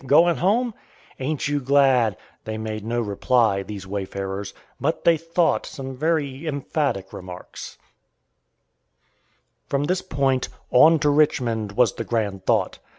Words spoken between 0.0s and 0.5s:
going